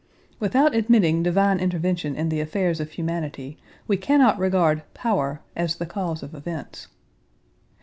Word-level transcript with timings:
Without 0.39 0.73
admitting 0.73 1.21
divine 1.21 1.59
intervention 1.59 2.15
in 2.15 2.29
the 2.29 2.39
affairs 2.41 2.79
of 2.79 2.89
humanity 2.89 3.59
we 3.85 3.97
cannot 3.97 4.39
regard 4.39 4.81
"power" 4.95 5.41
as 5.55 5.75
the 5.75 5.85
cause 5.85 6.23
of 6.23 6.33
events. 6.33 6.87